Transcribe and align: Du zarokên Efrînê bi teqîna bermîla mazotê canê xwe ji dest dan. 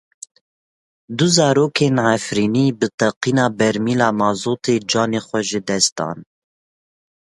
Du 1.17 1.27
zarokên 1.35 1.97
Efrînê 2.15 2.65
bi 2.79 2.87
teqîna 2.99 3.45
bermîla 3.59 4.09
mazotê 4.19 4.75
canê 4.91 5.21
xwe 5.27 5.39
ji 5.49 5.59
dest 5.67 5.91
dan. 5.97 6.17